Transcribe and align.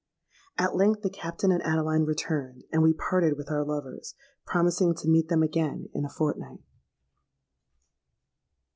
At 0.57 0.75
length 0.75 1.03
the 1.03 1.11
Captain 1.11 1.51
and 1.51 1.61
Adeline 1.61 2.05
returned; 2.05 2.63
and 2.71 2.81
we 2.81 2.91
parted 2.91 3.37
with 3.37 3.51
our 3.51 3.63
lovers, 3.63 4.15
promising 4.47 4.95
to 4.95 5.07
meet 5.07 5.27
them 5.27 5.43
again 5.43 5.89
in 5.93 6.05
a 6.05 6.09
fortnight. 6.09 6.63